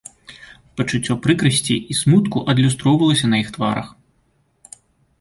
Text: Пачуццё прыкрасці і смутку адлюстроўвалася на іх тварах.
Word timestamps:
Пачуццё 0.79 1.17
прыкрасці 1.25 1.75
і 1.81 1.93
смутку 2.01 2.37
адлюстроўвалася 2.55 3.25
на 3.33 3.37
іх 3.47 3.55
тварах. 3.59 3.97